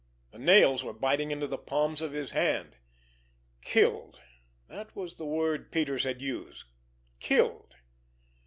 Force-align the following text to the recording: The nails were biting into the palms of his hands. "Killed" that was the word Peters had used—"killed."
The 0.31 0.39
nails 0.39 0.83
were 0.83 0.93
biting 0.95 1.29
into 1.29 1.45
the 1.45 1.59
palms 1.59 2.01
of 2.01 2.11
his 2.11 2.31
hands. 2.31 2.73
"Killed" 3.61 4.19
that 4.67 4.95
was 4.95 5.17
the 5.17 5.27
word 5.27 5.71
Peters 5.71 6.05
had 6.05 6.23
used—"killed." 6.23 7.75